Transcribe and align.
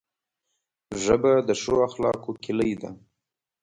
ژبه 1.03 1.31
د 1.47 1.49
ښو 1.61 1.75
اخلاقو 1.87 2.31
کلۍ 2.43 2.71
ده 2.81 2.89